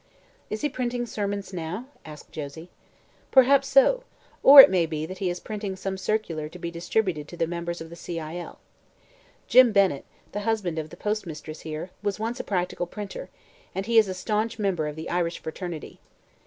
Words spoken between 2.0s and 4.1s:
asked Josie. "Perhaps so;